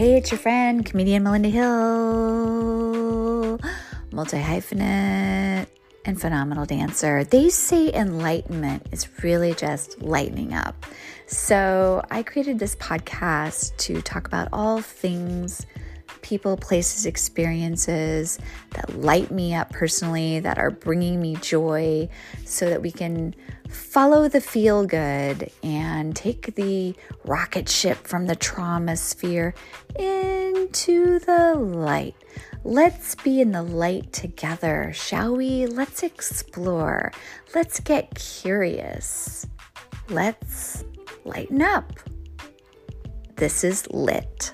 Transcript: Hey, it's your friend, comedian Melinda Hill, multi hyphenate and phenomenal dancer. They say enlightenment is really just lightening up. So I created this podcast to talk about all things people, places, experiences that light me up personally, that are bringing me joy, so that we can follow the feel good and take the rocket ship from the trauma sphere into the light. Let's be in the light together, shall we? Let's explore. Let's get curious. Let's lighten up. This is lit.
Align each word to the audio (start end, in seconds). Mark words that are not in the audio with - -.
Hey, 0.00 0.16
it's 0.16 0.30
your 0.30 0.38
friend, 0.38 0.82
comedian 0.82 1.22
Melinda 1.24 1.50
Hill, 1.50 1.68
multi 4.12 4.38
hyphenate 4.38 5.66
and 6.06 6.18
phenomenal 6.18 6.64
dancer. 6.64 7.22
They 7.24 7.50
say 7.50 7.92
enlightenment 7.92 8.86
is 8.92 9.06
really 9.22 9.52
just 9.52 10.00
lightening 10.00 10.54
up. 10.54 10.86
So 11.26 12.02
I 12.10 12.22
created 12.22 12.58
this 12.58 12.76
podcast 12.76 13.76
to 13.76 14.00
talk 14.00 14.26
about 14.26 14.48
all 14.54 14.80
things 14.80 15.66
people, 16.30 16.56
places, 16.56 17.06
experiences 17.06 18.38
that 18.70 19.00
light 19.00 19.32
me 19.32 19.52
up 19.52 19.68
personally, 19.70 20.38
that 20.38 20.58
are 20.58 20.70
bringing 20.70 21.20
me 21.20 21.34
joy, 21.34 22.08
so 22.44 22.70
that 22.70 22.80
we 22.80 22.92
can 22.92 23.34
follow 23.68 24.28
the 24.28 24.40
feel 24.40 24.86
good 24.86 25.50
and 25.64 26.14
take 26.14 26.54
the 26.54 26.94
rocket 27.24 27.68
ship 27.68 28.06
from 28.06 28.26
the 28.26 28.36
trauma 28.36 28.96
sphere 28.96 29.52
into 29.96 31.18
the 31.18 31.56
light. 31.56 32.14
Let's 32.62 33.16
be 33.16 33.40
in 33.40 33.50
the 33.50 33.64
light 33.64 34.12
together, 34.12 34.92
shall 34.94 35.36
we? 35.36 35.66
Let's 35.66 36.04
explore. 36.04 37.10
Let's 37.56 37.80
get 37.80 38.14
curious. 38.14 39.48
Let's 40.08 40.84
lighten 41.24 41.60
up. 41.60 41.92
This 43.34 43.64
is 43.64 43.88
lit. 43.90 44.52